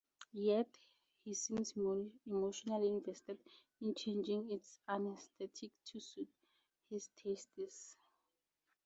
[0.33, 0.79] Yet,
[1.23, 1.75] he seems
[2.25, 3.37] emotionally invested
[3.81, 6.27] in changing its aesthetics to suit
[6.89, 7.97] his tastes.